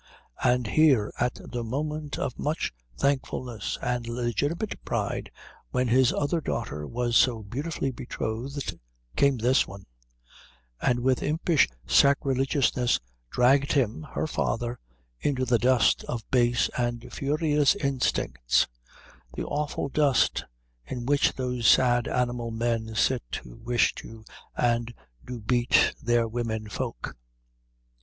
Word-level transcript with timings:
And 0.43 0.65
here 0.65 1.13
at 1.19 1.35
the 1.51 1.63
moment 1.63 2.17
of 2.17 2.39
much 2.39 2.73
thankfulness 2.97 3.77
and 3.83 4.07
legitimate 4.07 4.83
pride 4.83 5.29
when 5.69 5.89
his 5.89 6.11
other 6.11 6.41
daughter 6.41 6.87
was 6.87 7.15
so 7.15 7.43
beautifully 7.43 7.91
betrothed 7.91 8.79
came 9.15 9.37
this 9.37 9.67
one, 9.67 9.85
and 10.81 11.01
with 11.01 11.21
impish 11.21 11.69
sacrilegiousness 11.85 12.99
dragged 13.29 13.73
him, 13.73 14.01
her 14.15 14.25
father, 14.25 14.79
into 15.19 15.45
the 15.45 15.59
dust 15.59 16.03
of 16.05 16.27
base 16.31 16.67
and 16.75 17.13
furious 17.13 17.75
instincts, 17.75 18.65
the 19.35 19.43
awful 19.45 19.87
dust 19.87 20.45
in 20.83 21.05
which 21.05 21.33
those 21.33 21.67
sad 21.67 22.07
animal 22.07 22.49
men 22.49 22.95
sit 22.95 23.39
who 23.43 23.55
wish 23.57 23.93
to 23.93 24.25
and 24.57 24.95
do 25.23 25.39
beat 25.39 25.93
their 26.01 26.27
women 26.27 26.67
folk. 26.67 27.15